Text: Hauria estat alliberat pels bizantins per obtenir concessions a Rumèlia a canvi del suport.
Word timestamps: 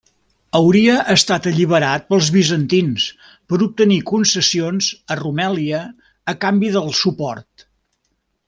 Hauria 0.59 0.93
estat 1.15 1.49
alliberat 1.51 2.07
pels 2.13 2.31
bizantins 2.37 3.05
per 3.53 3.61
obtenir 3.67 3.99
concessions 4.15 4.89
a 5.17 5.21
Rumèlia 5.23 5.83
a 6.35 6.39
canvi 6.47 6.77
del 6.79 6.95
suport. 7.03 7.71